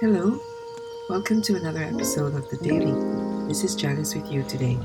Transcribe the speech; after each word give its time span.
Hello, 0.00 0.40
welcome 1.08 1.42
to 1.42 1.56
another 1.56 1.82
episode 1.82 2.36
of 2.36 2.48
The 2.50 2.56
Daily. 2.58 2.92
This 3.48 3.64
is 3.64 3.74
Janice 3.74 4.14
with 4.14 4.30
you 4.30 4.44
today. 4.44 4.76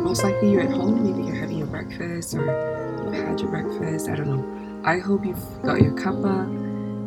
Most 0.00 0.24
likely 0.24 0.50
you're 0.50 0.62
at 0.62 0.70
home, 0.70 1.04
maybe 1.04 1.28
you're 1.28 1.36
having 1.36 1.58
your 1.58 1.66
breakfast 1.66 2.32
or 2.32 2.46
you've 3.04 3.12
had 3.12 3.38
your 3.38 3.50
breakfast, 3.50 4.08
I 4.08 4.16
don't 4.16 4.26
know. 4.26 4.82
I 4.88 5.00
hope 5.00 5.26
you've 5.26 5.62
got 5.62 5.82
your 5.82 5.92
cuppa, 5.92 6.44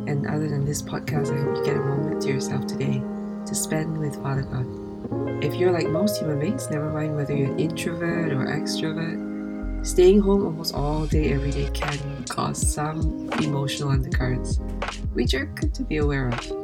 and 0.08 0.28
other 0.28 0.50
than 0.50 0.66
this 0.66 0.84
podcast, 0.84 1.34
I 1.36 1.42
hope 1.42 1.58
you 1.58 1.66
get 1.66 1.78
a 1.78 1.80
moment 1.80 2.22
to 2.22 2.28
yourself 2.28 2.68
today 2.68 3.02
to 3.48 3.56
spend 3.56 3.98
with 3.98 4.22
Father 4.22 4.44
God. 4.44 5.44
If 5.44 5.56
you're 5.56 5.72
like 5.72 5.90
most 5.90 6.20
human 6.20 6.40
beings, 6.40 6.70
never 6.70 6.92
mind 6.92 7.16
whether 7.16 7.36
you're 7.36 7.54
an 7.54 7.60
introvert 7.60 8.34
or 8.34 8.46
extrovert, 8.46 9.84
staying 9.84 10.22
home 10.22 10.46
almost 10.46 10.76
all 10.76 11.08
day, 11.08 11.34
every 11.34 11.50
day 11.50 11.72
can 11.74 12.24
cause 12.26 12.72
some 12.72 13.32
emotional 13.42 13.90
undercurrents, 13.90 14.60
which 15.14 15.34
are 15.34 15.46
good 15.46 15.74
to 15.74 15.82
be 15.82 15.98
aware 15.98 16.28
of. 16.28 16.61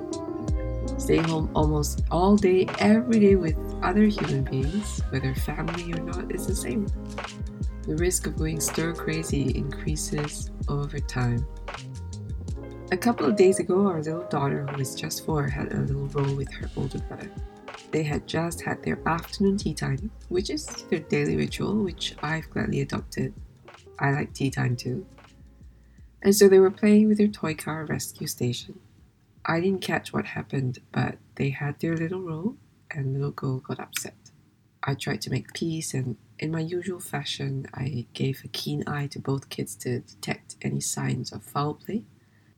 Staying 1.07 1.23
home 1.23 1.49
almost 1.55 2.03
all 2.11 2.35
day, 2.35 2.67
every 2.79 3.17
day 3.21 3.35
with 3.35 3.55
other 3.81 4.07
human 4.07 4.43
beings, 4.43 4.99
whether 5.09 5.33
family 5.33 5.93
or 5.93 6.01
not, 6.01 6.35
is 6.35 6.47
the 6.47 6.53
same. 6.53 6.85
The 7.83 7.95
risk 7.95 8.27
of 8.27 8.35
going 8.35 8.59
stir 8.59 8.93
crazy 8.93 9.55
increases 9.55 10.51
over 10.67 10.99
time. 10.99 11.47
A 12.91 12.97
couple 12.97 13.25
of 13.25 13.37
days 13.37 13.59
ago, 13.59 13.87
our 13.87 14.01
little 14.01 14.27
daughter, 14.27 14.67
who 14.67 14.81
is 14.81 14.95
just 14.95 15.25
four, 15.25 15.47
had 15.47 15.71
a 15.71 15.79
little 15.79 16.07
row 16.07 16.33
with 16.33 16.51
her 16.55 16.69
older 16.75 16.99
brother. 16.99 17.31
They 17.91 18.03
had 18.03 18.27
just 18.27 18.59
had 18.59 18.83
their 18.83 18.99
afternoon 19.07 19.55
tea 19.55 19.75
time, 19.75 20.11
which 20.27 20.49
is 20.49 20.65
their 20.89 20.99
daily 20.99 21.37
ritual, 21.37 21.73
which 21.75 22.17
I've 22.21 22.49
gladly 22.49 22.81
adopted. 22.81 23.33
I 23.97 24.11
like 24.11 24.33
tea 24.33 24.49
time 24.49 24.75
too. 24.75 25.05
And 26.21 26.35
so 26.35 26.49
they 26.49 26.59
were 26.59 26.69
playing 26.69 27.07
with 27.07 27.17
their 27.17 27.29
toy 27.29 27.55
car 27.55 27.85
rescue 27.85 28.27
station. 28.27 28.77
I 29.49 29.61
didn't 29.61 29.81
catch 29.81 30.11
what 30.11 30.25
happened, 30.25 30.79
but 30.91 31.17
they 31.35 31.51
had 31.51 31.79
their 31.79 31.95
little 31.95 32.21
row, 32.21 32.57
and 32.91 33.13
little 33.13 33.31
girl 33.31 33.59
got 33.59 33.79
upset. 33.79 34.31
I 34.83 34.93
tried 34.93 35.21
to 35.21 35.29
make 35.29 35.53
peace, 35.53 35.93
and 35.93 36.17
in 36.37 36.51
my 36.51 36.59
usual 36.59 36.99
fashion, 36.99 37.65
I 37.73 38.07
gave 38.13 38.43
a 38.43 38.49
keen 38.49 38.83
eye 38.85 39.07
to 39.07 39.19
both 39.19 39.49
kids 39.49 39.75
to 39.77 40.01
detect 40.01 40.57
any 40.61 40.81
signs 40.81 41.31
of 41.31 41.43
foul 41.43 41.75
play. 41.75 42.03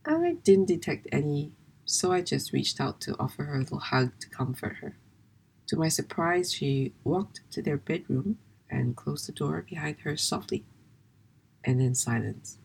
And 0.04 0.26
I 0.26 0.34
didn't 0.34 0.66
detect 0.66 1.08
any, 1.12 1.52
so 1.86 2.12
I 2.12 2.22
just 2.22 2.54
reached 2.54 2.82
out 2.82 3.00
to 3.02 3.16
offer 3.20 3.44
her 3.44 3.56
a 3.56 3.60
little 3.60 3.80
hug 3.80 4.12
to 4.22 4.30
comfort 4.30 4.78
her. 4.78 4.98
To 5.68 5.78
my 5.78 5.90
surprise, 5.90 6.52
she 6.52 6.94
walked 7.04 7.42
to 7.52 7.62
their 7.62 7.78
bedroom 7.78 8.40
and 8.68 8.96
closed 8.96 9.28
the 9.28 9.32
door 9.32 9.64
behind 9.68 9.98
her 10.00 10.18
softly, 10.18 10.66
and 11.64 11.80
then 11.80 11.94
silence. 11.94 12.58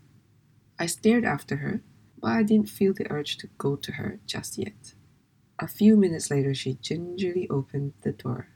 I 0.79 0.87
stared 0.87 1.27
after 1.27 1.57
her 1.57 1.83
but 2.25 2.33
I 2.33 2.43
didn't 2.43 2.71
feel 2.71 2.95
the 2.95 3.07
urge 3.13 3.37
to 3.37 3.49
go 3.59 3.77
to 3.77 3.93
her 3.93 4.19
just 4.25 4.57
yet. 4.57 4.95
A 5.59 5.69
few 5.69 5.95
minutes 5.95 6.31
later, 6.31 6.55
she 6.55 6.79
gingerly 6.81 7.47
opened 7.51 7.93
the 8.01 8.13
door, 8.13 8.49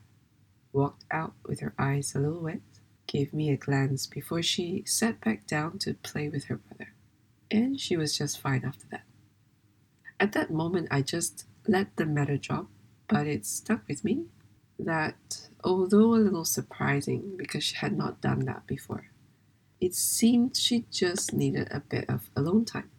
walked 0.72 1.04
out 1.10 1.34
with 1.44 1.60
her 1.60 1.74
eyes 1.78 2.14
a 2.14 2.18
little 2.18 2.40
wet, 2.40 2.62
gave 3.06 3.34
me 3.34 3.50
a 3.50 3.58
glance 3.58 4.06
before 4.06 4.42
she 4.42 4.84
sat 4.86 5.20
back 5.20 5.46
down 5.46 5.78
to 5.80 5.92
play 5.92 6.30
with 6.30 6.44
her 6.44 6.56
brother. 6.56 6.94
And 7.50 7.78
she 7.78 7.94
was 7.94 8.16
just 8.16 8.40
fine 8.40 8.64
after 8.64 8.86
that. 8.90 9.04
At 10.18 10.32
that 10.32 10.50
moment, 10.50 10.88
I 10.90 11.02
just 11.02 11.44
let 11.66 11.94
the 11.96 12.06
matter 12.06 12.38
drop, 12.38 12.68
but 13.06 13.26
it 13.26 13.44
stuck 13.44 13.86
with 13.86 14.02
me 14.02 14.28
that, 14.78 15.50
although 15.62 16.14
a 16.14 16.24
little 16.24 16.46
surprising 16.46 17.34
because 17.36 17.64
she 17.64 17.76
had 17.76 17.94
not 17.94 18.22
done 18.22 18.46
that 18.46 18.66
before, 18.66 19.10
it 19.78 19.94
seemed 19.94 20.56
she 20.56 20.86
just 20.90 21.34
needed 21.34 21.68
a 21.70 21.80
bit 21.80 22.08
of 22.08 22.30
alone 22.34 22.64
time 22.64 22.90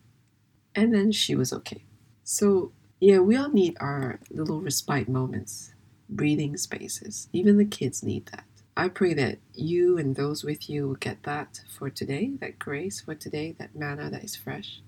and 0.76 0.94
then 0.94 1.12
she 1.12 1.36
was 1.36 1.52
okay. 1.54 1.84
So, 2.24 2.72
yeah, 3.00 3.20
we 3.20 3.36
all 3.36 3.50
need 3.50 3.78
our 3.80 4.20
little 4.30 4.62
respite 4.62 5.10
moments, 5.10 5.74
breathing 6.10 6.58
spaces. 6.58 7.28
Even 7.34 7.58
the 7.58 7.66
kids 7.66 8.04
need 8.04 8.28
that. 8.28 8.46
I 8.78 8.88
pray 8.88 9.14
that 9.16 9.40
you 9.54 9.98
and 9.98 10.16
those 10.16 10.44
with 10.44 10.70
you 10.70 10.88
will 10.88 10.96
get 10.96 11.24
that 11.24 11.62
for 11.78 11.90
today, 11.90 12.32
that 12.40 12.60
grace 12.60 13.02
for 13.02 13.14
today, 13.16 13.56
that 13.60 13.76
manna 13.76 14.10
that 14.10 14.24
is 14.24 14.36
fresh, 14.36 14.82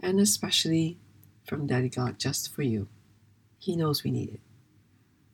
and 0.00 0.18
especially 0.18 0.98
from 1.46 1.66
Daddy 1.66 1.88
God 1.88 2.18
just 2.18 2.52
for 2.52 2.62
you. 2.62 2.88
He 3.58 3.76
knows 3.76 4.02
we 4.02 4.10
need 4.10 4.30
it. 4.34 4.40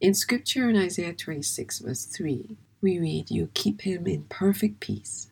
In 0.01 0.13
scripture 0.13 0.69
in 0.69 0.77
Isaiah 0.77 1.15
26, 1.15 1.79
verse 1.79 2.05
3, 2.05 2.57
we 2.83 2.99
read, 2.99 3.31
You 3.31 3.49
keep 3.55 3.83
him 3.83 4.07
in 4.07 4.25
perfect 4.25 4.81
peace, 4.81 5.31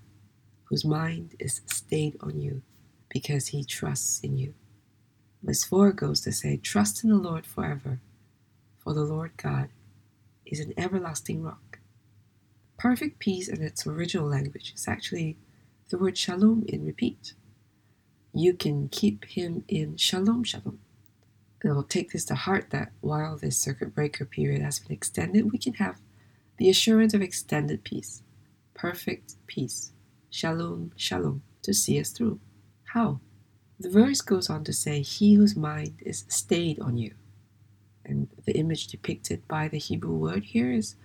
whose 0.65 0.85
mind 0.85 1.35
is 1.39 1.61
stayed 1.67 2.17
on 2.23 2.41
you, 2.41 2.63
because 3.13 3.49
he 3.49 3.63
trusts 3.63 4.21
in 4.21 4.39
you. 4.39 4.55
Verse 5.43 5.65
4 5.65 5.93
goes 5.93 6.23
to 6.23 6.33
say, 6.33 6.57
Trust 6.57 7.05
in 7.05 7.11
the 7.11 7.17
Lord 7.17 7.47
forever, 7.47 8.01
for 8.79 8.95
the 8.95 9.05
Lord 9.05 9.33
God 9.37 9.69
is 10.47 10.61
an 10.61 10.73
everlasting 10.79 11.43
rock. 11.43 11.81
Perfect 12.79 13.19
peace 13.19 13.49
in 13.49 13.63
its 13.63 13.87
original 13.87 14.27
language 14.27 14.73
is 14.75 14.89
actually 14.89 15.37
the 15.91 15.99
word 15.99 16.17
shalom 16.17 16.65
in 16.69 16.87
repeat. 16.87 17.35
You 18.33 18.55
can 18.55 18.89
keep 18.89 19.27
him 19.27 19.65
in 19.69 19.97
shalom 19.99 20.43
shalom. 20.43 20.79
And 21.63 21.73
I'll 21.73 21.83
take 21.83 22.13
this 22.13 22.25
to 22.27 22.35
heart 22.35 22.71
that 22.71 22.93
while 23.03 23.37
this 23.37 23.59
circuit 23.59 23.95
breaker 23.95 24.25
period 24.25 24.63
has 24.63 24.79
been 24.79 24.93
extended, 24.93 25.53
we 25.53 25.59
can 25.59 25.75
have 25.75 26.01
the 26.57 26.71
assurance 26.71 27.15
of 27.15 27.23
extended 27.23 27.85
peace, 27.85 28.23
perfect 28.75 29.35
peace, 29.47 29.93
shalom 30.31 30.93
shalom, 30.97 31.43
to 31.63 31.75
see 31.75 32.01
us 32.01 32.11
through. 32.11 32.41
How? 32.93 33.21
The 33.81 33.89
verse 33.89 34.21
goes 34.21 34.51
on 34.51 34.65
to 34.65 34.73
say, 34.75 35.01
He 35.01 35.35
whose 35.35 35.57
mind 35.57 36.03
is 36.05 36.27
stayed 36.29 36.79
on 36.79 36.99
you. 36.99 37.15
And 38.05 38.29
the 38.45 38.53
image 38.59 38.89
depicted 38.89 39.49
by 39.49 39.69
the 39.69 39.79
Hebrew 39.79 40.15
word 40.15 40.45
here 40.45 40.71
is 40.71 40.97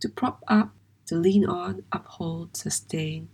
to 0.00 0.08
prop 0.08 0.44
up, 0.46 0.70
to 1.06 1.16
lean 1.16 1.44
on, 1.44 1.82
uphold, 1.90 2.56
sustain. 2.56 3.28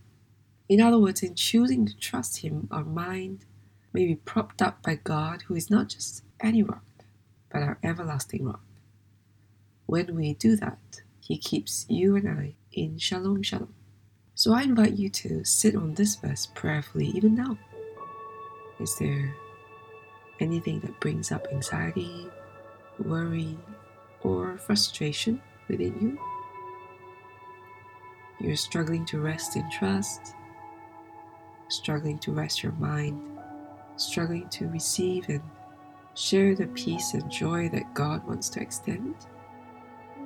In 0.70 0.80
other 0.80 0.98
words, 0.98 1.22
in 1.22 1.34
choosing 1.34 1.84
to 1.86 1.96
trust 1.98 2.38
Him, 2.38 2.66
our 2.70 2.84
mind 2.84 3.44
may 3.92 4.06
be 4.06 4.14
propped 4.16 4.62
up 4.62 4.82
by 4.82 4.94
God, 4.94 5.42
who 5.42 5.54
is 5.54 5.70
not 5.70 5.90
just 5.90 6.22
any 6.40 6.62
rock, 6.62 6.84
but 7.50 7.62
our 7.62 7.78
everlasting 7.82 8.46
rock. 8.46 8.64
When 9.84 10.14
we 10.14 10.32
do 10.32 10.56
that, 10.56 11.02
He 11.20 11.36
keeps 11.36 11.84
you 11.90 12.16
and 12.16 12.26
I 12.26 12.54
in 12.72 12.96
shalom 12.96 13.42
shalom. 13.42 13.74
So 14.34 14.54
I 14.54 14.62
invite 14.62 14.96
you 14.96 15.10
to 15.10 15.44
sit 15.44 15.76
on 15.76 15.94
this 15.94 16.16
verse 16.16 16.46
prayerfully 16.54 17.08
even 17.08 17.34
now. 17.34 17.58
Is 18.80 18.96
there 18.96 19.34
anything 20.40 20.80
that 20.80 21.00
brings 21.00 21.32
up 21.32 21.46
anxiety, 21.50 22.28
worry, 23.04 23.58
or 24.22 24.56
frustration 24.58 25.40
within 25.68 25.94
you? 26.00 26.18
You're 28.40 28.56
struggling 28.56 29.04
to 29.06 29.20
rest 29.20 29.56
in 29.56 29.68
trust, 29.70 30.34
struggling 31.68 32.20
to 32.20 32.32
rest 32.32 32.62
your 32.62 32.72
mind, 32.72 33.20
struggling 33.96 34.48
to 34.50 34.68
receive 34.68 35.28
and 35.28 35.42
share 36.14 36.54
the 36.54 36.68
peace 36.68 37.14
and 37.14 37.28
joy 37.30 37.68
that 37.70 37.94
God 37.94 38.24
wants 38.28 38.48
to 38.50 38.60
extend. 38.60 39.14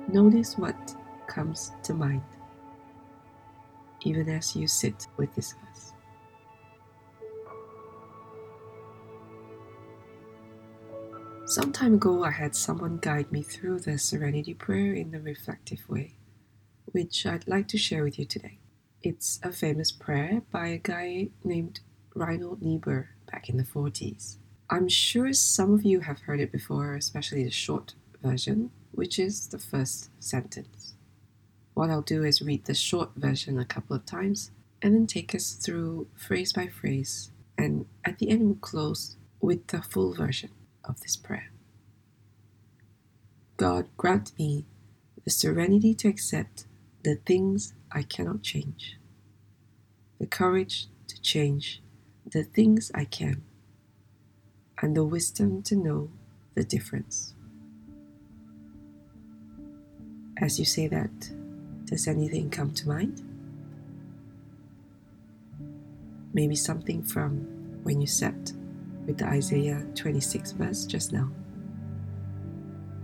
Notice 0.07 0.59
what 0.59 0.95
comes 1.25 1.71
to 1.83 1.95
mind, 1.95 2.21
even 4.01 4.29
as 4.29 4.55
you 4.55 4.67
sit 4.67 5.07
with 5.17 5.33
this 5.33 5.55
Some 11.53 11.71
time 11.71 11.93
ago, 11.93 12.23
I 12.23 12.31
had 12.31 12.55
someone 12.55 12.97
guide 12.97 13.31
me 13.31 13.43
through 13.43 13.81
the 13.81 13.99
Serenity 13.99 14.55
Prayer 14.55 14.91
in 14.91 15.13
a 15.13 15.19
reflective 15.19 15.87
way, 15.87 16.15
which 16.85 17.27
I'd 17.27 17.47
like 17.47 17.67
to 17.67 17.77
share 17.77 18.03
with 18.03 18.17
you 18.17 18.25
today. 18.25 18.57
It's 19.03 19.39
a 19.43 19.51
famous 19.51 19.91
prayer 19.91 20.41
by 20.51 20.69
a 20.69 20.79
guy 20.79 21.29
named 21.43 21.81
Reinhold 22.15 22.63
Niebuhr 22.63 23.11
back 23.31 23.49
in 23.49 23.57
the 23.57 23.63
40s. 23.63 24.37
I'm 24.71 24.89
sure 24.89 25.31
some 25.31 25.75
of 25.75 25.83
you 25.83 25.99
have 25.99 26.21
heard 26.21 26.39
it 26.39 26.51
before, 26.51 26.95
especially 26.95 27.43
the 27.43 27.51
short 27.51 27.93
version, 28.23 28.71
which 28.89 29.19
is 29.19 29.45
the 29.45 29.59
first 29.59 30.09
sentence. 30.19 30.95
What 31.75 31.91
I'll 31.91 32.01
do 32.01 32.23
is 32.23 32.41
read 32.41 32.65
the 32.65 32.73
short 32.73 33.11
version 33.15 33.59
a 33.59 33.65
couple 33.65 33.95
of 33.95 34.07
times 34.07 34.49
and 34.81 34.95
then 34.95 35.05
take 35.05 35.35
us 35.35 35.51
through 35.53 36.07
phrase 36.15 36.51
by 36.51 36.65
phrase, 36.65 37.29
and 37.59 37.85
at 38.03 38.17
the 38.17 38.31
end, 38.31 38.43
we'll 38.43 38.55
close 38.55 39.17
with 39.39 39.67
the 39.67 39.83
full 39.83 40.15
version 40.15 40.49
of 40.83 41.01
this 41.01 41.15
prayer. 41.15 41.51
God, 43.57 43.87
grant 43.97 44.31
me 44.37 44.65
the 45.23 45.31
serenity 45.31 45.93
to 45.95 46.07
accept 46.07 46.65
the 47.03 47.15
things 47.15 47.73
I 47.91 48.03
cannot 48.03 48.41
change, 48.41 48.97
the 50.19 50.27
courage 50.27 50.87
to 51.07 51.21
change 51.21 51.81
the 52.25 52.43
things 52.43 52.91
I 52.93 53.05
can, 53.05 53.43
and 54.81 54.95
the 54.95 55.03
wisdom 55.03 55.61
to 55.63 55.75
know 55.75 56.09
the 56.55 56.63
difference. 56.63 57.35
As 60.37 60.59
you 60.59 60.65
say 60.65 60.87
that, 60.87 61.31
does 61.85 62.07
anything 62.07 62.49
come 62.49 62.73
to 62.73 62.87
mind? 62.87 63.21
Maybe 66.33 66.55
something 66.55 67.03
from 67.03 67.81
when 67.83 68.01
you 68.01 68.07
sat 68.07 68.51
with 69.05 69.17
the 69.17 69.25
Isaiah 69.25 69.85
26 69.95 70.53
verse 70.53 70.85
just 70.85 71.13
now. 71.13 71.29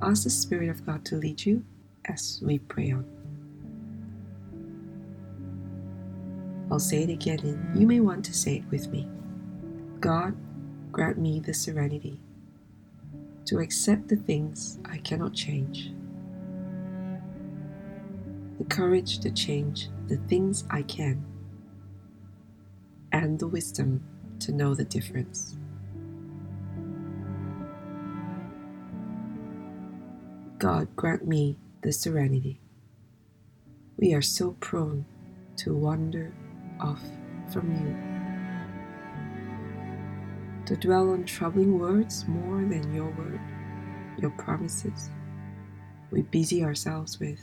Ask 0.02 0.24
the 0.24 0.30
Spirit 0.30 0.70
of 0.70 0.86
God 0.86 1.04
to 1.06 1.16
lead 1.16 1.46
you 1.46 1.64
as 2.06 2.42
we 2.44 2.60
pray 2.60 2.92
on. 2.92 3.06
I'll 6.72 6.80
say 6.80 7.04
it 7.04 7.10
again, 7.10 7.40
and 7.40 7.80
you 7.80 7.88
may 7.88 8.00
want 8.00 8.24
to 8.26 8.34
say 8.34 8.58
it 8.58 8.72
with 8.72 8.90
me. 8.90 9.10
God, 10.00 10.36
grant 10.92 11.18
me 11.18 11.40
the 11.40 11.54
serenity 11.54 12.22
to 13.46 13.60
accept 13.60 14.08
the 14.08 14.16
things 14.16 14.78
I 14.86 14.98
cannot 14.98 15.34
change, 15.34 15.92
the 18.60 18.66
courage 18.66 19.20
to 19.20 19.32
change 19.32 19.90
the 20.08 20.18
things 20.28 20.64
I 20.70 20.84
can, 20.84 21.26
and 23.12 23.40
the 23.40 23.48
wisdom 23.48 24.04
to 24.40 24.52
know 24.52 24.76
the 24.76 24.86
difference. 24.86 25.58
God, 30.60 30.94
grant 30.98 31.26
me 31.26 31.56
the 31.84 31.94
serenity. 31.94 32.60
We 33.96 34.14
are 34.14 34.22
so 34.22 34.58
prone 34.60 35.06
to 35.56 35.74
wander 35.74 36.34
off 36.82 37.02
from 37.54 37.72
you, 37.72 37.96
to 40.66 40.76
dwell 40.76 41.12
on 41.12 41.24
troubling 41.24 41.80
words 41.80 42.26
more 42.28 42.58
than 42.58 42.94
your 42.94 43.10
word, 43.12 43.40
your 44.18 44.32
promises. 44.32 45.10
We 46.12 46.24
busy 46.24 46.62
ourselves 46.62 47.22
with 47.22 47.40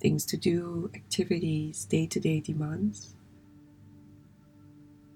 things 0.00 0.26
to 0.26 0.36
do, 0.36 0.90
activities, 0.96 1.84
day 1.84 2.06
to 2.06 2.18
day 2.18 2.40
demands. 2.40 3.14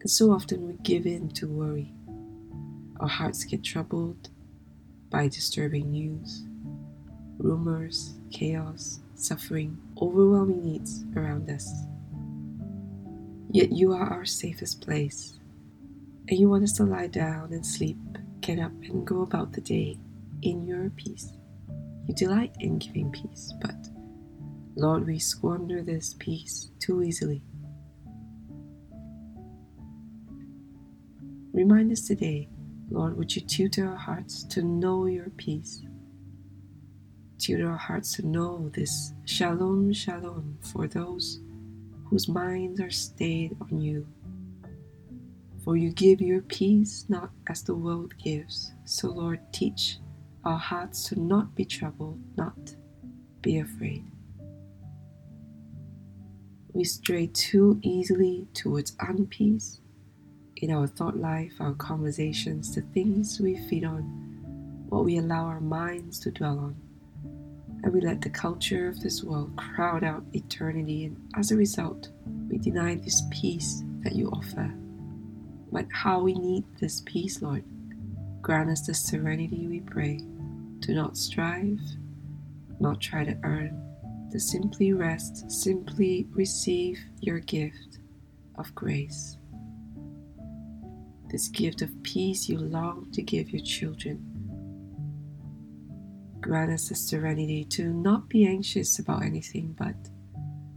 And 0.03 0.09
so 0.09 0.31
often 0.31 0.69
we 0.69 0.75
give 0.85 1.05
in 1.05 1.31
to 1.31 1.49
worry. 1.49 1.93
Our 3.01 3.09
hearts 3.09 3.43
get 3.43 3.65
troubled 3.65 4.29
by 5.11 5.27
disturbing 5.27 5.91
news 5.91 6.45
rumors, 7.39 8.15
chaos, 8.31 9.01
suffering, 9.15 9.79
overwhelming 10.01 10.65
needs 10.65 11.05
around 11.17 11.51
us. 11.51 11.71
Yet 13.51 13.73
you 13.73 13.93
are 13.93 14.09
our 14.09 14.25
safest 14.25 14.83
place, 14.83 15.39
and 16.29 16.39
you 16.39 16.49
want 16.49 16.65
us 16.65 16.73
to 16.75 16.85
lie 16.85 17.07
down 17.07 17.53
and 17.53 17.65
sleep, 17.65 17.99
get 18.41 18.59
up 18.59 18.73
and 18.83 19.07
go 19.07 19.23
about 19.23 19.53
the 19.53 19.61
day 19.61 19.99
in 20.43 20.67
your 20.67 20.91
peace. 20.91 21.33
You 22.07 22.15
delight 22.15 22.55
in 22.61 22.79
giving 22.79 23.11
peace, 23.11 23.53
but 23.61 23.75
Lord, 24.77 25.07
we 25.07 25.19
squander 25.19 25.83
this 25.83 26.15
peace 26.19 26.71
too 26.79 27.03
easily. 27.03 27.43
Remind 31.53 31.91
us 31.91 32.03
today, 32.03 32.51
Lord, 32.91 33.17
would 33.17 33.35
you 33.35 33.41
tutor 33.41 33.89
our 33.89 33.97
hearts 33.97 34.43
to 34.45 34.63
know 34.63 35.07
your 35.07 35.31
peace? 35.39 35.83
Tutor 37.39 37.71
our 37.71 37.77
hearts 37.77 38.15
to 38.15 38.27
know 38.27 38.71
this 38.73 39.13
shalom, 39.27 39.93
shalom 39.93 40.57
for 40.63 40.89
those 40.89 41.41
whose 42.05 42.29
minds 42.29 42.81
are 42.81 42.91
stayed 42.91 43.55
on 43.61 43.79
you. 43.79 44.07
For 45.63 45.77
you 45.77 45.93
give 45.93 46.21
your 46.23 46.41
peace 46.41 47.05
not 47.09 47.31
as 47.49 47.63
the 47.63 47.75
world 47.75 48.15
gives. 48.17 48.73
So, 48.87 49.09
Lord, 49.09 49.41
teach 49.53 49.99
our 50.45 50.57
hearts 50.57 51.09
to 51.09 51.21
not 51.21 51.55
be 51.55 51.67
troubled, 51.67 52.19
not 52.37 52.75
be 53.43 53.59
afraid. 53.59 54.05
We 56.73 56.85
stray 56.85 57.27
too 57.27 57.79
easily 57.83 58.47
towards 58.55 58.97
unpeace 58.97 59.81
in 60.57 60.71
our 60.71 60.87
thought 60.87 61.19
life, 61.19 61.55
our 61.61 61.75
conversations, 61.75 62.75
the 62.75 62.81
things 62.81 63.41
we 63.41 63.57
feed 63.69 63.85
on, 63.85 64.03
what 64.89 65.05
we 65.05 65.19
allow 65.19 65.45
our 65.45 65.61
minds 65.61 66.19
to 66.21 66.31
dwell 66.31 66.59
on 66.59 66.86
and 67.87 67.95
we 67.95 68.01
let 68.01 68.21
the 68.21 68.29
culture 68.29 68.89
of 68.89 68.99
this 68.99 69.23
world 69.23 69.55
crowd 69.55 70.03
out 70.03 70.25
eternity, 70.33 71.05
and 71.05 71.17
as 71.37 71.53
a 71.53 71.57
result, 71.57 72.09
we 72.49 72.59
deny 72.59 72.97
this 72.97 73.23
peace 73.31 73.85
that 74.01 74.17
you 74.17 74.29
offer. 74.31 74.75
But 75.71 75.87
how 75.93 76.19
we 76.19 76.35
need 76.35 76.65
this 76.81 77.05
peace, 77.07 77.41
Lord. 77.43 77.63
Grant 78.43 78.71
us 78.71 78.89
the 78.89 78.93
serenity 78.93 79.69
we 79.69 79.79
pray, 79.83 80.19
to 80.81 80.95
not 80.95 81.17
strive, 81.17 81.79
not 82.81 83.01
try 83.01 83.23
to 83.23 83.39
earn, 83.45 83.81
to 84.33 84.41
simply 84.41 84.93
rest, 84.93 85.49
simply 85.49 86.27
receive 86.33 86.99
your 87.21 87.39
gift 87.39 88.01
of 88.57 88.75
grace. 88.75 89.37
This 91.31 91.47
gift 91.47 91.83
of 91.83 92.03
peace 92.03 92.49
you 92.49 92.59
long 92.59 93.07
to 93.13 93.23
give 93.23 93.51
your 93.51 93.63
children 93.63 94.36
grant 96.47 96.71
us 96.71 96.89
the 96.89 96.95
serenity 96.95 97.65
to 97.65 97.93
not 97.93 98.29
be 98.29 98.47
anxious 98.47 99.01
about 99.01 99.25
anything, 99.25 99.75
but 99.77 99.97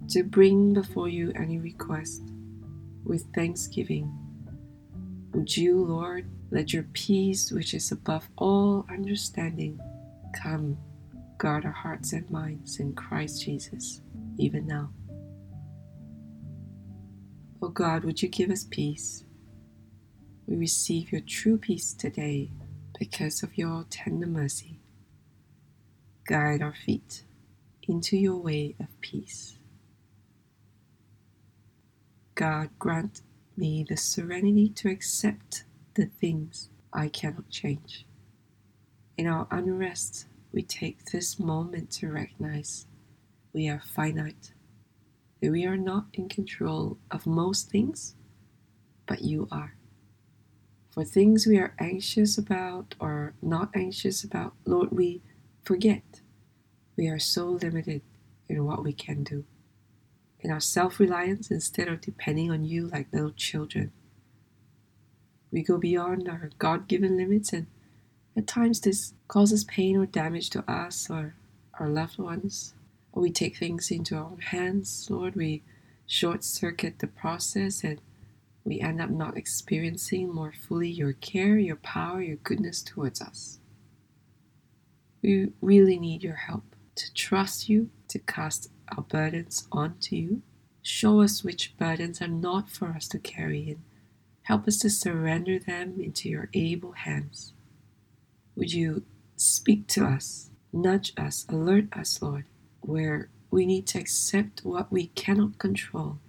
to 0.10 0.24
bring 0.24 0.74
before 0.74 1.08
you 1.08 1.32
any 1.36 1.60
request 1.60 2.24
with 3.04 3.24
thanksgiving. 3.36 4.12
Would 5.34 5.56
you, 5.56 5.86
Lord, 5.86 6.28
let 6.50 6.74
your 6.74 6.88
peace, 6.94 7.52
which 7.52 7.76
is 7.76 7.92
above 7.92 8.28
all 8.36 8.84
understanding, 8.90 9.80
come, 10.34 10.76
guard 11.38 11.66
our 11.66 11.72
hearts 11.72 12.14
and 12.14 12.28
minds 12.32 12.80
in 12.80 12.94
Christ 12.96 13.44
Jesus, 13.44 14.02
even 14.38 14.66
now. 14.66 14.90
O 17.62 17.68
oh 17.68 17.70
God, 17.70 18.04
would 18.06 18.24
you 18.24 18.28
give 18.28 18.50
us 18.50 18.64
peace? 18.64 19.24
We 20.48 20.56
receive 20.56 21.12
your 21.12 21.22
true 21.22 21.60
peace 21.60 21.94
today 21.94 22.50
because 22.98 23.44
of 23.44 23.56
your 23.56 23.86
tender 23.92 24.26
mercy 24.26 24.79
guide 26.30 26.62
our 26.62 26.76
feet 26.86 27.24
into 27.88 28.16
your 28.16 28.38
way 28.38 28.76
of 28.80 28.86
peace. 29.02 29.58
God, 32.36 32.70
grant 32.78 33.22
me 33.58 33.84
the 33.90 33.98
serenity 33.98 34.70
to 34.76 34.90
accept 34.90 35.64
the 35.96 36.06
things 36.06 36.70
I 36.94 37.08
cannot 37.08 37.50
change. 37.50 38.06
In 39.18 39.26
our 39.26 39.48
unrest, 39.50 40.28
we 40.52 40.62
take 40.62 41.04
this 41.06 41.40
moment 41.40 41.90
to 41.94 42.12
recognize 42.12 42.86
we 43.52 43.68
are 43.68 43.82
finite, 43.84 44.54
that 45.42 45.52
we 45.52 45.66
are 45.66 45.78
not 45.78 46.06
in 46.14 46.30
control 46.30 47.00
of 47.10 47.26
most 47.26 47.72
things, 47.72 48.14
but 49.08 49.24
you 49.24 49.48
are. 49.52 49.74
For 50.92 51.04
things 51.04 51.48
we 51.48 51.58
are 51.58 51.74
anxious 51.80 52.38
about 52.38 52.94
or 53.00 53.34
not 53.42 53.72
anxious 53.74 54.24
about, 54.24 54.54
Lord, 54.66 54.92
we 54.92 55.24
forget 55.64 56.22
we 56.98 57.08
are 57.08 57.20
so 57.20 57.46
limited 57.48 58.02
in 58.50 58.66
what 58.66 58.84
we 58.84 58.94
can 58.94 59.24
do. 59.24 59.46
In 60.42 60.52
our 60.52 60.60
self 60.60 61.00
reliance, 61.00 61.52
instead 61.52 61.88
of 61.88 62.02
depending 62.02 62.52
on 62.52 62.66
you 62.66 62.88
like 62.88 63.08
little 63.14 63.32
children, 63.32 63.92
we 65.52 65.64
go 65.64 65.78
beyond 65.78 66.28
our 66.30 66.52
God 66.60 66.88
given 66.88 67.18
limits, 67.18 67.54
and 67.54 67.68
at 68.36 68.48
times 68.48 68.82
this 68.82 69.14
causes 69.28 69.64
pain 69.64 69.98
or 69.98 70.06
damage 70.06 70.50
to 70.52 70.70
us 70.72 71.10
or 71.10 71.36
our 71.80 71.90
loved 71.90 72.18
ones. 72.18 72.74
Or 73.12 73.22
we 73.24 73.32
take 73.32 73.58
things 73.58 73.92
into 73.92 74.16
our 74.16 74.24
own 74.26 74.40
hands, 74.40 75.08
Lord. 75.10 75.36
We 75.36 75.64
short 76.06 76.44
circuit 76.44 77.00
the 77.00 77.08
process 77.08 77.84
and 77.84 78.02
we 78.64 78.80
end 78.82 79.02
up 79.02 79.10
not 79.10 79.38
experiencing 79.38 80.34
more 80.34 80.54
fully 80.54 80.90
your 80.90 81.14
care, 81.14 81.58
your 81.58 81.78
power, 81.78 82.22
your 82.22 82.38
goodness 82.38 82.82
towards 82.84 83.22
us. 83.22 83.59
We 85.22 85.52
really 85.62 86.00
need 86.00 86.24
your 86.24 86.36
help 86.36 86.64
to 86.96 87.14
trust 87.14 87.70
you, 87.70 87.90
to 88.10 88.20
cast 88.20 88.70
our 88.96 89.04
burdens 89.04 89.68
onto 89.72 90.16
you. 90.16 90.42
Show 90.82 91.22
us 91.22 91.44
which 91.44 91.78
burdens 91.78 92.22
are 92.22 92.28
not 92.28 92.70
for 92.70 92.90
us 92.90 93.08
to 93.10 93.20
carry 93.20 93.70
and 93.70 93.82
help 94.44 94.68
us 94.68 94.78
to 94.80 94.90
surrender 94.90 95.60
them 95.60 96.00
into 96.00 96.30
your 96.30 96.50
able 96.54 96.94
hands. 96.94 97.54
Would 98.56 98.74
you 98.74 99.04
speak 99.36 99.88
to 99.88 100.06
us, 100.06 100.50
nudge 100.74 101.14
us, 101.18 101.46
alert 101.50 101.86
us, 101.94 102.22
Lord, 102.22 102.46
where 102.82 103.30
we 103.52 103.66
need 103.66 103.88
to 103.88 104.00
accept 104.00 104.66
what 104.66 104.92
we 104.92 105.08
cannot 105.08 105.58
control, 105.58 106.20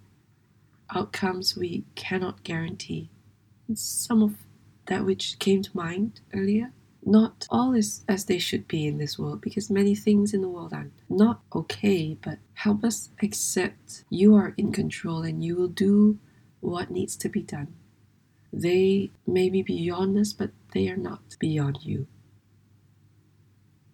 outcomes 0.93 1.55
we 1.57 1.85
cannot 1.95 2.43
guarantee. 2.43 3.09
some 3.73 4.21
of 4.21 4.35
that 4.87 5.05
which 5.05 5.39
came 5.39 5.61
to 5.61 5.69
mind 5.73 6.19
earlier 6.33 6.73
not 7.03 7.47
all 7.49 7.73
is 7.73 8.03
as 8.07 8.25
they 8.25 8.37
should 8.37 8.67
be 8.67 8.85
in 8.85 8.97
this 8.97 9.17
world 9.17 9.41
because 9.41 9.69
many 9.69 9.95
things 9.95 10.33
in 10.33 10.41
the 10.41 10.49
world 10.49 10.73
are 10.73 10.89
not 11.09 11.41
okay, 11.53 12.17
but 12.21 12.37
help 12.53 12.83
us 12.83 13.09
accept 13.21 14.03
you 14.09 14.35
are 14.35 14.53
in 14.57 14.71
control 14.71 15.23
and 15.23 15.43
you 15.43 15.55
will 15.55 15.67
do 15.67 16.19
what 16.59 16.91
needs 16.91 17.15
to 17.17 17.29
be 17.29 17.41
done. 17.41 17.73
They 18.53 19.09
may 19.25 19.49
be 19.49 19.61
beyond 19.63 20.17
us, 20.17 20.33
but 20.33 20.51
they 20.73 20.89
are 20.89 20.97
not 20.97 21.37
beyond 21.39 21.79
you. 21.83 22.07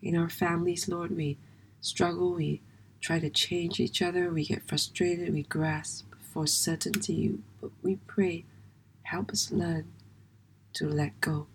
In 0.01 0.17
our 0.17 0.29
families, 0.29 0.89
Lord, 0.89 1.15
we 1.15 1.37
struggle, 1.79 2.33
we 2.33 2.61
try 2.99 3.19
to 3.19 3.29
change 3.29 3.79
each 3.79 4.01
other, 4.01 4.31
we 4.31 4.45
get 4.45 4.67
frustrated, 4.67 5.33
we 5.33 5.43
grasp 5.43 6.13
for 6.19 6.45
certainty, 6.45 7.37
but 7.61 7.71
we 7.81 7.97
pray, 8.07 8.45
help 9.03 9.31
us 9.31 9.51
learn 9.51 9.85
to 10.73 10.87
let 10.87 11.19
go 11.21 11.47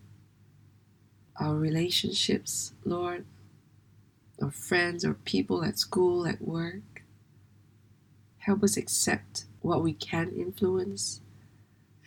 our 1.36 1.54
relationships, 1.54 2.72
Lord, 2.84 3.24
our 4.40 4.50
friends 4.50 5.04
or 5.04 5.14
people 5.14 5.64
at 5.64 5.78
school, 5.78 6.26
at 6.26 6.42
work. 6.42 7.02
Help 8.38 8.62
us 8.62 8.76
accept 8.76 9.44
what 9.60 9.82
we 9.82 9.92
can 9.92 10.30
influence 10.30 11.20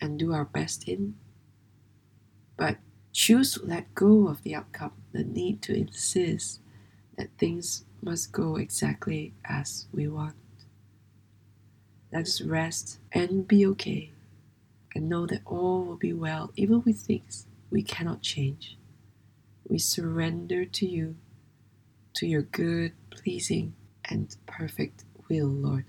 and 0.00 0.18
do 0.18 0.32
our 0.32 0.44
best 0.44 0.86
in. 0.88 1.14
But 2.56 2.78
choose 3.12 3.54
to 3.54 3.64
let 3.64 3.94
go 3.94 4.28
of 4.28 4.42
the 4.42 4.54
outcome, 4.54 4.92
the 5.12 5.24
need 5.24 5.62
to 5.62 5.74
insist 5.74 6.60
that 7.16 7.30
things 7.38 7.84
must 8.02 8.32
go 8.32 8.56
exactly 8.56 9.32
as 9.44 9.86
we 9.92 10.06
want. 10.06 10.34
Let 12.12 12.22
us 12.22 12.40
rest 12.40 12.98
and 13.12 13.48
be 13.48 13.66
okay 13.66 14.10
and 14.94 15.08
know 15.08 15.26
that 15.26 15.42
all 15.44 15.84
will 15.84 15.96
be 15.96 16.12
well, 16.12 16.52
even 16.56 16.82
with 16.82 16.98
things 16.98 17.46
we 17.70 17.82
cannot 17.82 18.22
change. 18.22 18.76
We 19.68 19.78
surrender 19.78 20.64
to 20.66 20.86
you, 20.86 21.16
to 22.14 22.26
your 22.26 22.42
good, 22.42 22.92
pleasing, 23.10 23.74
and 24.04 24.34
perfect 24.46 25.04
will, 25.28 25.48
Lord. 25.48 25.86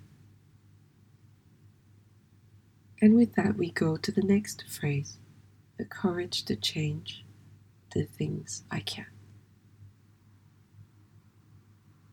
And 3.02 3.16
with 3.16 3.36
that, 3.36 3.58
we 3.58 3.72
go 3.72 3.98
to 3.98 4.12
the 4.12 4.24
next 4.24 4.66
phrase 4.70 5.20
the 5.78 5.86
courage 5.86 6.44
to 6.46 6.56
change 6.56 7.26
the 7.94 8.06
things 8.06 8.64
I 8.72 8.82
can. 8.82 9.08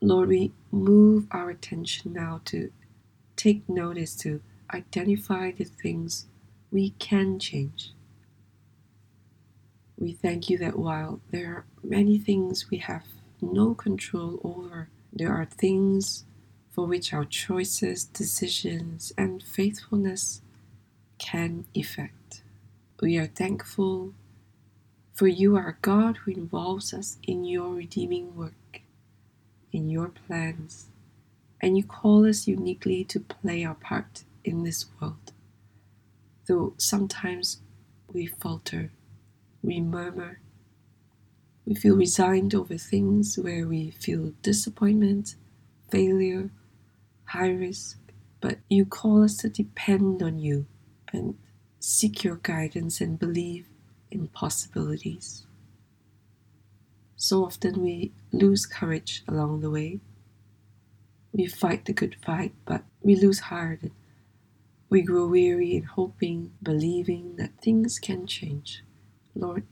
Lord, 0.00 0.30
we 0.30 0.52
move 0.72 1.26
our 1.32 1.50
attention 1.50 2.12
now 2.14 2.40
to 2.46 2.72
take 3.36 3.68
notice, 3.68 4.16
to 4.16 4.42
identify 4.74 5.52
the 5.52 5.64
things 5.64 6.26
we 6.72 6.90
can 6.92 7.38
change. 7.38 7.92
We 10.04 10.12
thank 10.12 10.50
you 10.50 10.58
that 10.58 10.78
while 10.78 11.20
there 11.30 11.48
are 11.54 11.64
many 11.82 12.18
things 12.18 12.70
we 12.70 12.76
have 12.78 13.06
no 13.40 13.74
control 13.74 14.38
over, 14.44 14.90
there 15.10 15.32
are 15.32 15.46
things 15.46 16.26
for 16.70 16.86
which 16.86 17.14
our 17.14 17.24
choices, 17.24 18.04
decisions, 18.04 19.14
and 19.16 19.42
faithfulness 19.42 20.42
can 21.18 21.64
effect. 21.72 22.42
We 23.00 23.16
are 23.16 23.28
thankful 23.28 24.12
for 25.14 25.26
you 25.26 25.56
are 25.56 25.78
God 25.80 26.18
who 26.18 26.32
involves 26.32 26.92
us 26.92 27.16
in 27.26 27.44
your 27.46 27.70
redeeming 27.70 28.36
work, 28.36 28.82
in 29.72 29.88
your 29.88 30.08
plans, 30.10 30.88
and 31.62 31.78
you 31.78 31.84
call 31.84 32.26
us 32.28 32.46
uniquely 32.46 33.04
to 33.04 33.20
play 33.20 33.64
our 33.64 33.74
part 33.74 34.24
in 34.44 34.64
this 34.64 34.84
world 35.00 35.32
though 36.46 36.74
sometimes 36.76 37.62
we 38.12 38.26
falter, 38.26 38.90
we 39.64 39.80
murmur, 39.80 40.40
we 41.64 41.74
feel 41.74 41.96
resigned 41.96 42.54
over 42.54 42.76
things 42.76 43.38
where 43.38 43.66
we 43.66 43.90
feel 43.90 44.34
disappointment, 44.42 45.36
failure, 45.90 46.50
high 47.26 47.50
risk, 47.50 47.98
but 48.40 48.58
you 48.68 48.84
call 48.84 49.24
us 49.24 49.36
to 49.38 49.48
depend 49.48 50.22
on 50.22 50.38
you 50.38 50.66
and 51.12 51.38
seek 51.80 52.22
your 52.22 52.36
guidance 52.36 53.00
and 53.00 53.18
believe 53.18 53.66
in 54.10 54.28
possibilities. 54.28 55.46
So 57.16 57.44
often 57.46 57.82
we 57.82 58.12
lose 58.32 58.66
courage 58.66 59.22
along 59.26 59.60
the 59.60 59.70
way. 59.70 60.00
We 61.32 61.46
fight 61.46 61.86
the 61.86 61.94
good 61.94 62.16
fight, 62.16 62.52
but 62.66 62.84
we 63.00 63.16
lose 63.16 63.40
heart 63.40 63.80
and 63.82 63.92
we 64.90 65.02
grow 65.02 65.26
weary 65.26 65.74
in 65.74 65.84
hoping, 65.84 66.52
believing 66.62 67.36
that 67.36 67.60
things 67.62 67.98
can 67.98 68.26
change. 68.26 68.84
Lord, 69.34 69.66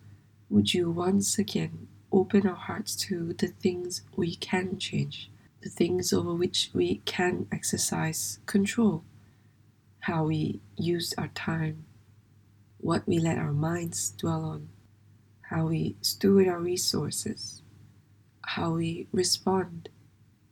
would 0.50 0.74
you 0.74 0.90
once 0.90 1.38
again 1.38 1.88
open 2.10 2.46
our 2.46 2.54
hearts 2.56 2.96
to 2.96 3.32
the 3.32 3.48
things 3.48 4.02
we 4.16 4.34
can 4.36 4.78
change, 4.78 5.30
the 5.62 5.70
things 5.70 6.12
over 6.12 6.34
which 6.34 6.70
we 6.74 6.96
can 7.04 7.46
exercise 7.52 8.40
control, 8.46 9.04
how 10.00 10.24
we 10.24 10.60
use 10.76 11.14
our 11.16 11.28
time, 11.28 11.84
what 12.78 13.06
we 13.06 13.18
let 13.18 13.38
our 13.38 13.52
minds 13.52 14.10
dwell 14.10 14.44
on, 14.44 14.68
how 15.42 15.66
we 15.66 15.96
steward 16.02 16.48
our 16.48 16.58
resources, 16.58 17.62
how 18.42 18.72
we 18.72 19.06
respond 19.12 19.88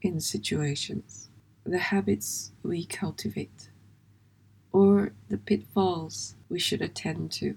in 0.02 0.21
situations, 0.21 1.29
the 1.64 1.79
habits 1.79 2.52
we 2.62 2.85
cultivate 2.87 3.71
or 4.73 5.12
the 5.29 5.38
pitfalls 5.38 6.37
we 6.49 6.59
should 6.59 6.81
attend 6.81 7.33
to. 7.33 7.57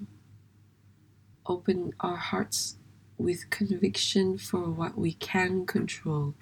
Open 1.45 1.93
our 1.99 2.15
hearts 2.15 2.77
with 3.17 3.49
conviction 3.49 4.37
for 4.37 4.69
what 4.69 4.97
we 4.97 5.13
can 5.13 5.65
control, 5.65 6.35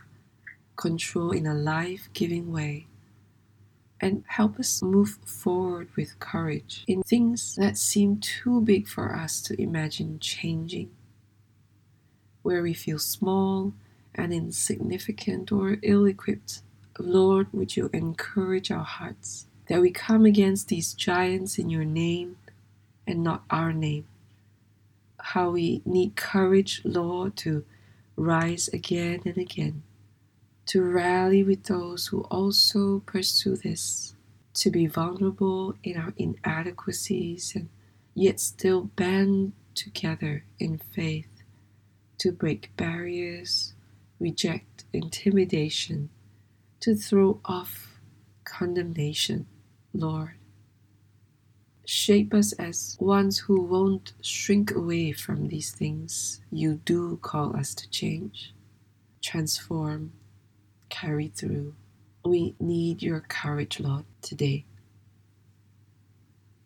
control 0.76 1.32
in 1.32 1.48
a 1.48 1.54
life 1.54 2.10
giving 2.14 2.52
way, 2.52 2.88
and 4.00 4.24
help 4.28 4.60
us 4.60 4.82
move 4.82 5.18
forward 5.26 5.90
with 5.96 6.20
courage 6.20 6.84
in 6.88 7.02
things 7.04 7.56
that 7.56 7.78
seem 7.78 8.20
too 8.20 8.62
big 8.62 8.88
for 8.88 9.16
us 9.16 9.42
to 9.42 9.60
imagine 9.62 10.20
changing. 10.20 10.92
Where 12.44 12.62
we 12.62 12.74
feel 12.74 13.00
small 13.00 13.74
and 14.14 14.34
insignificant 14.34 15.52
or 15.52 15.78
ill 15.82 16.06
equipped, 16.06 16.62
Lord, 17.00 17.48
would 17.54 17.76
you 17.76 17.90
encourage 17.94 18.72
our 18.72 18.84
hearts 18.84 19.48
that 19.68 19.82
we 19.82 19.90
come 19.90 20.26
against 20.26 20.68
these 20.68 20.94
giants 20.94 21.58
in 21.58 21.70
your 21.70 21.86
name 21.86 22.38
and 23.08 23.24
not 23.24 23.44
our 23.50 23.72
name. 23.72 24.06
How 25.22 25.52
we 25.52 25.82
need 25.86 26.16
courage, 26.16 26.82
Lord, 26.84 27.38
to 27.38 27.64
rise 28.16 28.68
again 28.70 29.22
and 29.26 29.38
again, 29.38 29.84
to 30.68 30.82
rally 30.82 31.44
with 31.44 31.66
those 31.66 32.08
who 32.08 32.22
also 32.24 33.00
pursue 33.06 33.56
this, 33.56 34.16
to 34.56 34.70
be 34.70 34.88
vulnerable 34.88 35.76
in 35.84 35.98
our 35.98 36.14
inadequacies 36.18 37.54
and 37.56 37.70
yet 38.14 38.40
still 38.40 38.84
band 38.84 39.54
together 39.76 40.44
in 40.60 40.78
faith, 40.78 41.44
to 42.18 42.32
break 42.32 42.76
barriers, 42.76 43.74
reject 44.20 44.86
intimidation, 44.94 46.10
to 46.80 46.96
throw 46.96 47.40
off 47.46 48.00
condemnation 48.44 49.46
Lord. 49.94 50.41
Shape 51.94 52.34
us 52.34 52.54
as 52.54 52.96
ones 53.02 53.38
who 53.38 53.64
won't 53.64 54.14
shrink 54.22 54.72
away 54.72 55.12
from 55.12 55.50
these 55.50 55.72
things 55.72 56.40
you 56.50 56.76
do 56.86 57.18
call 57.22 57.54
us 57.54 57.76
to 57.76 57.90
change, 57.90 58.54
transform, 59.22 60.14
carry 60.88 61.28
through. 61.28 61.76
We 62.24 62.56
need 62.62 63.04
your 63.04 63.20
courage, 63.20 63.82
Lord, 63.82 64.06
today. 64.22 64.64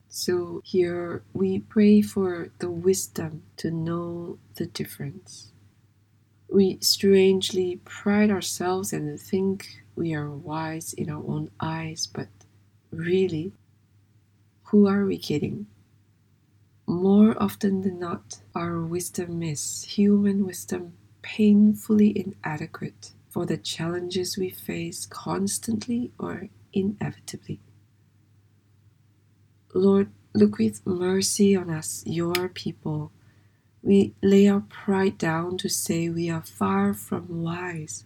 So 0.09 0.61
here 0.63 1.23
we 1.33 1.57
pray 1.57 2.03
for 2.03 2.49
the 2.59 2.69
wisdom 2.69 3.41
to 3.57 3.71
know 3.71 4.37
the 4.57 4.67
difference. 4.67 5.51
We 6.49 6.77
strangely 6.81 7.77
pride 7.83 8.29
ourselves 8.29 8.93
and 8.93 9.19
think 9.19 9.83
we 9.95 10.13
are 10.13 10.29
wise 10.29 10.93
in 10.93 11.09
our 11.09 11.23
own 11.25 11.49
eyes, 11.59 12.05
but 12.05 12.27
Really? 12.91 13.51
Who 14.69 14.87
are 14.87 15.05
we 15.05 15.17
kidding? 15.19 15.67
More 16.87 17.41
often 17.41 17.81
than 17.81 17.99
not, 17.99 18.39
our 18.55 18.81
wisdom 18.81 19.43
is 19.43 19.83
human 19.83 20.43
wisdom 20.45 20.93
painfully 21.21 22.11
inadequate 22.17 23.11
for 23.29 23.45
the 23.45 23.57
challenges 23.57 24.37
we 24.37 24.49
face 24.49 25.05
constantly 25.05 26.11
or 26.17 26.49
inevitably. 26.73 27.59
Lord, 29.73 30.09
look 30.33 30.57
with 30.57 30.85
mercy 30.85 31.55
on 31.55 31.69
us, 31.69 32.03
your 32.07 32.49
people. 32.49 33.11
We 33.83 34.15
lay 34.23 34.47
our 34.47 34.61
pride 34.61 35.19
down 35.19 35.57
to 35.59 35.69
say 35.69 36.09
we 36.09 36.27
are 36.29 36.41
far 36.41 36.95
from 36.95 37.43
wise, 37.43 38.05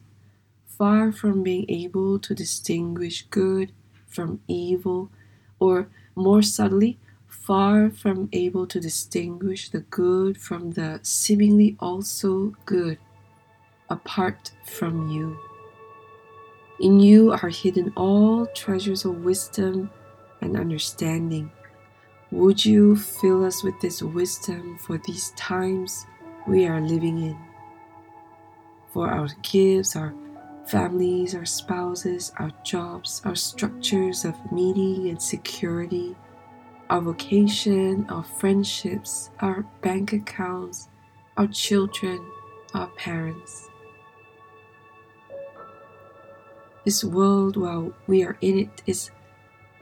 far 0.66 1.14
from 1.14 1.42
being 1.42 1.66
able 1.70 2.20
to 2.20 2.36
distinguish 2.36 3.26
good 3.30 3.72
from 4.08 4.42
evil, 4.48 5.10
or 5.58 5.90
more 6.20 6.42
subtly, 6.42 7.00
far 7.28 7.90
from 7.90 8.30
able 8.32 8.68
to 8.68 8.80
distinguish 8.80 9.70
the 9.70 9.80
good 9.80 10.38
from 10.38 10.72
the 10.72 11.00
seemingly 11.02 11.76
also 11.80 12.54
good, 12.66 12.98
apart 13.90 14.52
from 14.66 15.10
you. 15.10 15.38
In 16.80 17.00
you 17.00 17.32
are 17.32 17.50
hidden 17.50 17.92
all 17.96 18.46
treasures 18.48 19.04
of 19.04 19.24
wisdom 19.26 19.90
and 20.42 20.56
understanding. 20.56 21.52
Would 22.32 22.64
you 22.64 22.96
fill 22.96 23.44
us 23.44 23.64
with 23.64 23.80
this 23.82 24.02
wisdom 24.02 24.78
for 24.78 24.98
these 25.00 25.32
times 25.32 26.06
we 26.48 26.68
are 26.68 26.80
living 26.80 27.18
in? 27.18 27.38
For 28.94 29.10
our 29.10 29.28
gifts, 29.42 29.96
our 29.96 30.14
families, 30.70 31.34
our 31.34 31.46
spouses, 31.46 32.32
our 32.38 32.52
jobs, 32.64 33.22
our 33.26 33.36
structures 33.36 34.26
of 34.26 34.36
meaning 34.52 35.10
and 35.10 35.22
security, 35.22 36.16
our 36.90 37.02
vocation, 37.02 38.06
our 38.10 38.24
friendships, 38.24 39.32
our 39.40 39.66
bank 39.82 40.14
accounts, 40.14 40.90
our 41.38 41.48
children, 41.48 42.24
our 42.74 42.88
parents. 42.98 43.68
This 46.86 47.04
world, 47.04 47.58
while 47.58 47.94
we 48.08 48.24
are 48.24 48.38
in 48.42 48.60
it, 48.60 48.82
is 48.86 49.12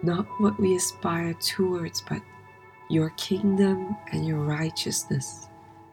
not 0.03 0.25
what 0.39 0.59
we 0.59 0.75
aspire 0.75 1.33
towards, 1.33 2.01
but 2.01 2.21
your 2.89 3.09
kingdom 3.11 3.95
and 4.11 4.25
your 4.25 4.39
righteousness. 4.39 5.47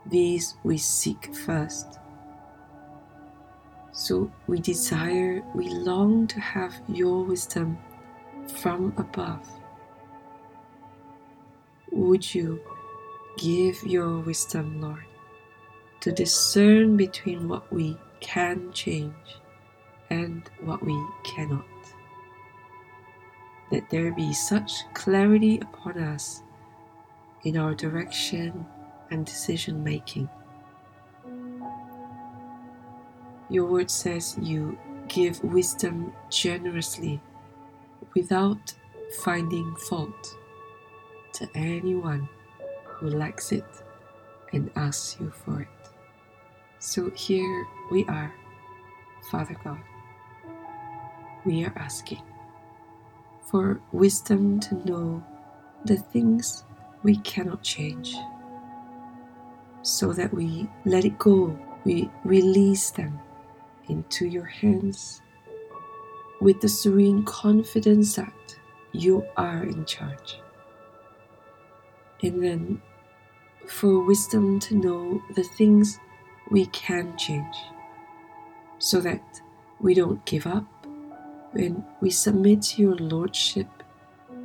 These 0.07 0.55
we 0.63 0.79
seek 0.79 1.35
first. 1.35 1.99
So 4.05 4.31
we 4.47 4.61
desire, 4.61 5.43
we 5.55 5.71
long 5.71 6.27
to 6.27 6.39
have 6.39 6.75
your 6.89 7.25
wisdom 7.25 7.79
from 8.61 8.93
above. 8.99 9.49
Would 11.91 12.35
you 12.35 12.61
give 13.39 13.83
your 13.83 14.19
wisdom, 14.19 14.83
Lord, 14.83 15.07
to 16.01 16.13
discern 16.13 16.99
between 16.99 17.49
what 17.49 17.73
we 17.73 17.97
can 18.21 18.71
change 18.75 19.39
and 20.11 20.51
what 20.61 20.85
we 20.85 21.03
cannot? 21.25 21.65
That 23.71 23.89
there 23.89 24.13
be 24.13 24.35
such 24.35 24.85
clarity 24.93 25.61
upon 25.61 25.97
us 25.99 26.43
in 27.45 27.57
our 27.57 27.75
direction 27.75 28.67
and 29.11 29.25
decision 29.25 29.83
making. 29.83 30.29
Your 33.51 33.67
word 33.67 33.91
says 33.91 34.37
you 34.41 34.79
give 35.09 35.43
wisdom 35.45 36.13
generously 36.31 37.21
without 38.15 38.75
finding 39.23 39.77
fault 39.77 40.37
to 41.35 41.49
anyone 41.55 42.29
who 42.85 43.09
lacks 43.09 43.53
it 43.53 43.67
and 44.53 44.71
asks 44.77 45.19
you 45.21 45.31
for 45.31 45.61
it. 45.61 45.69
So 46.79 47.11
here 47.11 47.67
we 47.91 48.05
are, 48.07 48.33
Father 49.31 49.57
God. 49.63 49.79
We 51.45 51.65
are 51.65 51.73
asking 51.77 52.23
for 53.51 53.81
wisdom 53.93 54.59
to 54.61 54.75
know 54.89 55.23
the 55.85 55.97
things 55.97 56.65
we 57.03 57.17
cannot 57.17 57.63
change, 57.63 58.15
so 59.83 60.15
that 60.15 60.33
we 60.33 60.67
let 60.87 61.05
it 61.05 61.19
go, 61.19 61.59
we 61.85 62.09
release 62.25 62.91
them 62.91 63.21
into 63.89 64.27
your 64.27 64.45
hands 64.45 65.21
with 66.41 66.61
the 66.61 66.69
serene 66.69 67.25
confidence 67.25 68.17
that 68.17 68.57
you 68.93 69.27
are 69.37 69.65
in 69.65 69.85
charge. 69.85 70.41
And 72.23 72.43
then 72.43 72.83
for 73.67 74.05
wisdom 74.05 74.61
to 74.61 74.75
know 74.75 75.23
the 75.35 75.43
things 75.43 75.99
we 76.51 76.67
can 76.67 77.17
change 77.17 77.57
so 78.79 79.01
that 79.01 79.41
we 79.81 79.95
don't 79.95 80.25
give 80.27 80.47
up 80.47 80.67
when 81.53 81.85
we 82.01 82.11
submit 82.11 82.63
to 82.63 82.83
your 82.83 82.97
Lordship 82.97 83.69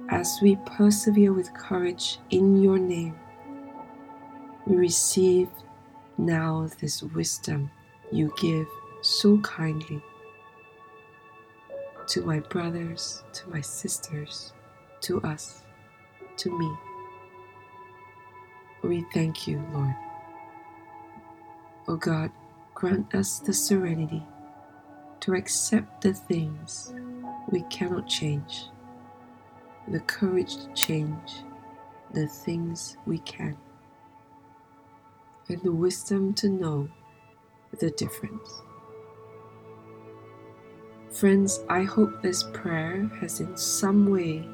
as 0.10 0.40
we 0.42 0.58
persevere 0.66 1.34
with 1.34 1.54
courage 1.54 2.20
in 2.30 2.62
your 2.62 2.78
name. 2.78 3.16
We 4.66 4.76
receive 4.76 5.50
now 6.18 6.70
this 6.80 7.02
wisdom 7.04 7.72
you 8.12 8.34
give 8.40 8.68
so 9.02 9.38
kindly 9.40 10.02
to 12.08 12.22
my 12.22 12.40
brothers, 12.40 13.24
to 13.34 13.50
my 13.50 13.62
sisters, 13.62 14.52
to 15.02 15.22
us, 15.22 15.64
to 16.38 16.58
me. 16.58 16.72
We 18.84 19.06
thank 19.14 19.48
you, 19.48 19.64
Lord. 19.74 19.96
O 21.88 21.94
oh 21.94 21.96
God, 21.98 22.32
grant 22.74 23.14
us 23.14 23.40
the 23.40 23.54
serenity 23.54 24.24
to 25.20 25.34
accept 25.34 26.02
the 26.02 26.14
things 26.14 26.94
we 27.52 27.62
cannot 27.64 28.08
change, 28.08 28.66
the 29.88 30.00
courage 30.02 30.56
to 30.58 30.74
change 30.74 31.44
the 32.14 32.28
things 32.28 32.98
we 33.06 33.20
can, 33.20 33.58
and 35.48 35.62
the 35.62 35.72
wisdom 35.72 36.34
to 36.36 36.50
know 36.50 36.90
the 37.80 37.92
difference. 37.92 38.62
Friends, 41.12 41.62
I 41.68 41.82
hope 41.84 42.22
this 42.22 42.44
prayer 42.44 43.10
has 43.20 43.40
in 43.40 43.58
some 43.58 44.12
way 44.12 44.48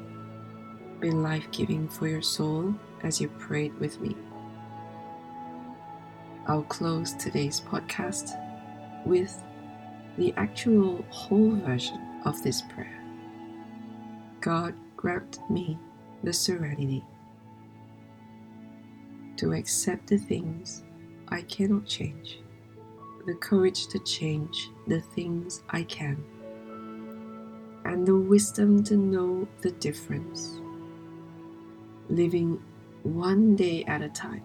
been 1.00 1.22
life 1.22 1.46
giving 1.52 1.86
for 1.86 2.08
your 2.08 2.22
soul 2.22 2.74
as 3.02 3.20
you 3.20 3.28
prayed 3.28 3.78
with 3.78 4.00
me. 4.00 4.16
I'll 6.46 6.62
close 6.62 7.12
today's 7.12 7.60
podcast 7.60 8.30
with 9.04 9.42
the 10.16 10.32
actual 10.38 11.04
whole 11.10 11.50
version 11.56 12.00
of 12.24 12.42
this 12.42 12.62
prayer. 12.62 13.04
God 14.40 14.74
grant 14.96 15.38
me 15.50 15.78
the 16.24 16.32
serenity 16.32 17.04
to 19.36 19.52
accept 19.52 20.06
the 20.06 20.16
things 20.16 20.84
I 21.28 21.42
cannot 21.42 21.84
change, 21.84 22.40
the 23.26 23.34
courage 23.34 23.88
to 23.88 23.98
change 23.98 24.70
the 24.86 25.00
things 25.00 25.62
I 25.68 25.82
can, 25.82 26.24
and 27.86 28.06
the 28.06 28.16
wisdom 28.16 28.82
to 28.84 28.96
know 28.96 29.48
the 29.62 29.70
difference, 29.72 30.60
living 32.08 32.62
one 33.02 33.56
day 33.56 33.84
at 33.84 34.02
a 34.02 34.08
time, 34.08 34.42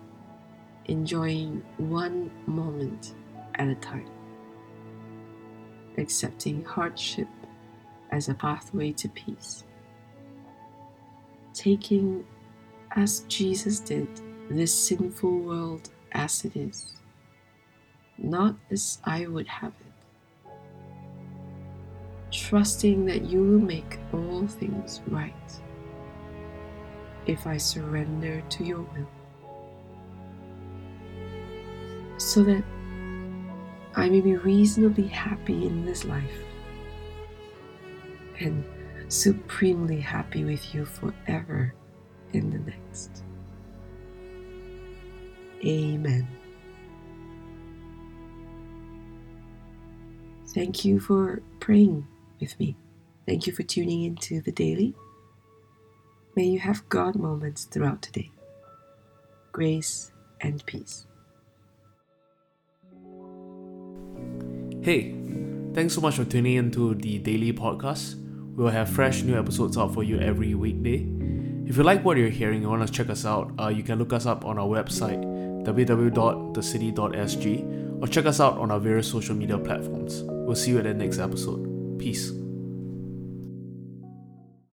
enjoying 0.86 1.64
one 1.78 2.32
moment 2.48 3.16
at 3.56 3.68
a 3.68 3.76
time 3.76 4.10
accepting 5.98 6.64
hardship 6.64 7.28
as 8.12 8.30
a 8.30 8.34
pathway 8.34 8.92
to 8.92 9.10
peace. 9.10 9.64
Taking, 11.54 12.26
as 12.96 13.22
Jesus 13.28 13.80
did, 13.80 14.08
this 14.50 14.74
sinful 14.74 15.40
world 15.40 15.90
as 16.12 16.44
it 16.46 16.56
is, 16.56 16.96
not 18.18 18.56
as 18.70 19.00
I 19.04 19.28
would 19.28 19.48
have 19.48 19.74
it. 19.80 19.91
Trusting 22.52 23.06
that 23.06 23.24
you 23.24 23.40
will 23.40 23.66
make 23.66 23.98
all 24.12 24.46
things 24.46 25.00
right 25.08 25.34
if 27.26 27.48
I 27.48 27.56
surrender 27.56 28.42
to 28.42 28.66
your 28.66 28.82
will. 28.82 29.08
So 32.18 32.44
that 32.44 32.62
I 33.96 34.10
may 34.10 34.20
be 34.20 34.36
reasonably 34.36 35.08
happy 35.08 35.66
in 35.66 35.86
this 35.86 36.04
life 36.04 36.44
and 38.42 38.66
supremely 39.08 40.02
happy 40.02 40.44
with 40.44 40.76
you 40.76 40.84
forever 40.84 41.74
in 42.34 42.50
the 42.50 42.60
next. 42.70 43.24
Amen. 45.64 46.28
Thank 50.48 50.84
you 50.84 51.00
for 51.00 51.42
praying 51.62 52.06
with 52.42 52.60
me. 52.60 52.76
Thank 53.26 53.48
you 53.48 53.54
for 53.54 53.64
tuning 53.64 54.04
into 54.04 54.42
the 54.42 54.52
daily. 54.52 54.94
May 56.36 56.46
you 56.46 56.60
have 56.60 56.88
God 56.90 57.16
moments 57.16 57.64
throughout 57.66 58.02
today. 58.02 58.32
Grace 59.52 60.12
and 60.42 60.66
peace. 60.66 61.06
Hey, 64.82 65.16
thanks 65.74 65.94
so 65.94 66.02
much 66.02 66.16
for 66.16 66.26
tuning 66.26 66.56
in 66.56 66.72
to 66.72 66.96
the 66.96 67.20
daily 67.20 67.54
podcast. 67.54 68.16
We 68.56 68.64
will 68.64 68.72
have 68.72 68.90
fresh 68.90 69.22
new 69.22 69.38
episodes 69.38 69.78
out 69.78 69.94
for 69.94 70.02
you 70.04 70.20
every 70.20 70.56
weekday. 70.56 71.06
If 71.68 71.78
you 71.78 71.84
like 71.84 72.04
what 72.04 72.18
you're 72.18 72.30
hearing 72.30 72.64
and 72.64 72.72
want 72.72 72.86
to 72.86 72.92
check 72.92 73.10
us 73.10 73.26
out, 73.26 73.54
uh, 73.60 73.68
you 73.68 73.84
can 73.84 74.00
look 74.00 74.12
us 74.12 74.26
up 74.26 74.44
on 74.44 74.58
our 74.58 74.68
website 74.68 75.24
www.thecity.sg 75.64 78.02
or 78.02 78.08
check 78.08 78.26
us 78.26 78.40
out 78.40 78.58
on 78.58 78.72
our 78.72 78.80
various 78.80 79.08
social 79.08 79.36
media 79.36 79.60
platforms. 79.60 80.24
We'll 80.24 80.56
see 80.56 80.72
you 80.72 80.80
at 80.80 80.86
the 80.86 80.94
next 80.94 81.20
episode. 81.20 81.71
Peace. 82.02 82.41